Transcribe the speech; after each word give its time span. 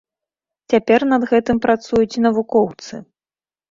Цяпер 0.73 1.05
над 1.13 1.29
гэтым 1.33 1.63
працуюць 1.69 2.21
навукоўцы. 2.31 2.93